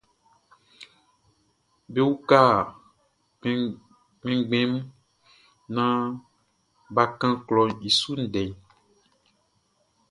Be 1.91 2.01
uka 2.11 2.41
kpɛnngbɛn 4.21 4.65
mun 4.71 4.87
naan 5.75 5.99
bʼa 6.93 7.03
kan 7.19 7.33
klɔʼn 7.47 7.71
i 7.87 7.89
su 7.99 8.11
ndɛ. 8.25 8.43